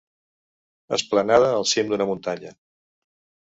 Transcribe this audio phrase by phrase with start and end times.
[0.97, 2.59] Esplanada al cim d'una muntanya.